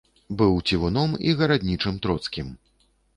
Быў 0.41 0.55
цівуном 0.69 1.13
і 1.31 1.35
гараднічым 1.41 1.99
троцкім. 2.07 2.47